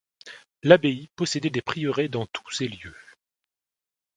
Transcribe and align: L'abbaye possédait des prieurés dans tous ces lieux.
L'abbaye 0.63 1.09
possédait 1.15 1.51
des 1.51 1.61
prieurés 1.61 2.09
dans 2.09 2.25
tous 2.25 2.49
ces 2.49 2.67
lieux. 2.67 2.95